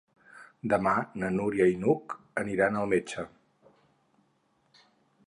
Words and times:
Demà 0.71 0.93
na 1.23 1.27
Núria 1.35 1.67
i 1.73 1.77
n'Hug 1.83 2.15
aniran 2.45 2.79
al 2.81 2.89
metge. 2.97 3.29